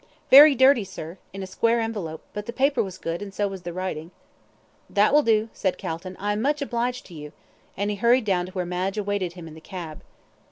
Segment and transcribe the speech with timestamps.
[0.31, 3.61] "Very dirty, sir, in a square envelope; but the paper was good, and so was
[3.61, 4.09] the writing."
[4.89, 7.33] "That will do," said Calton; "I am much obliged to you,"
[7.77, 10.01] and he hurried down to where Madge awaited him in the cab.